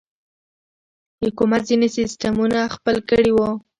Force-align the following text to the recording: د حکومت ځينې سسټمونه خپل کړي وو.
د 1.19 1.19
حکومت 1.29 1.61
ځينې 1.69 1.87
سسټمونه 1.97 2.59
خپل 2.75 2.95
کړي 3.09 3.29
وو. 3.33 3.49